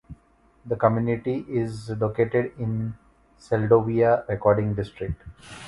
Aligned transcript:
The 0.65 0.75
community 0.75 1.45
is 1.47 1.91
located 1.91 2.53
in 2.57 2.95
the 3.37 3.43
Seldovia 3.55 4.27
Recording 4.27 4.73
District. 4.73 5.21